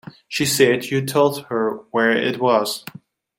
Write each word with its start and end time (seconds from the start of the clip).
She 0.27 0.47
said 0.47 0.85
you 0.85 1.05
told 1.05 1.43
her 1.45 1.75
where 1.91 2.11
it 2.11 2.39
was. 2.39 2.83